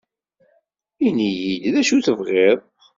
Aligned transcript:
Ini-yi-d 1.07 1.63
d 1.73 1.75
acu 1.81 1.97
tebɣiḍ 2.05 2.59